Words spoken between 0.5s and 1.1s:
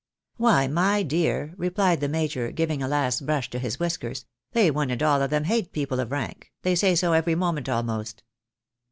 my